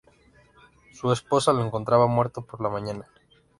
Su 0.93 1.11
esposa 1.11 1.53
lo 1.53 1.63
encontraba 1.63 2.07
muerto 2.07 2.41
por 2.43 2.59
la 2.59 2.69
mañana. 2.69 3.05